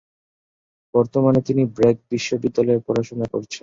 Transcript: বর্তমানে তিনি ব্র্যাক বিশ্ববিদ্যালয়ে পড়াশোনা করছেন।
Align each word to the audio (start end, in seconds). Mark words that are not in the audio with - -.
বর্তমানে 0.93 1.39
তিনি 1.47 1.63
ব্র্যাক 1.75 1.97
বিশ্ববিদ্যালয়ে 2.11 2.85
পড়াশোনা 2.87 3.25
করছেন। 3.33 3.59